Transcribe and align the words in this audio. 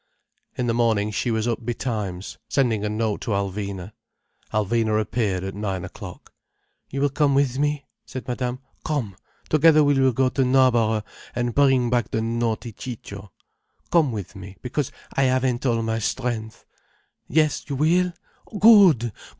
In 0.57 0.65
the 0.65 0.73
morning 0.73 1.11
she 1.11 1.29
was 1.29 1.47
up 1.47 1.63
betimes, 1.63 2.39
sending 2.49 2.83
a 2.83 2.89
note 2.89 3.21
to 3.21 3.29
Alvina. 3.35 3.91
Alvina 4.51 4.99
appeared 4.99 5.43
at 5.43 5.53
nine 5.53 5.85
o'clock. 5.85 6.33
"You 6.89 7.01
will 7.01 7.11
come 7.11 7.35
with 7.35 7.59
me?" 7.59 7.85
said 8.03 8.27
Madame. 8.27 8.61
"Come. 8.83 9.15
Together 9.47 9.83
we 9.83 9.93
will 9.99 10.11
go 10.11 10.29
to 10.29 10.41
Knarborough 10.43 11.03
and 11.35 11.53
bring 11.53 11.91
back 11.91 12.09
the 12.09 12.19
naughty 12.19 12.71
Ciccio. 12.73 13.31
Come 13.91 14.11
with 14.11 14.35
me, 14.35 14.57
because 14.63 14.91
I 15.13 15.25
haven't 15.25 15.67
all 15.67 15.83
my 15.83 15.99
strength. 15.99 16.65
Yes, 17.27 17.65
you 17.69 17.75
will? 17.75 18.11
Good! 18.59 19.11